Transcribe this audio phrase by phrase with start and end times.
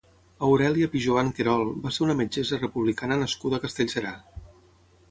[0.45, 4.17] Aurèlia Pijoan Querol va ser una metgessa republicana nascuda a Castellserà.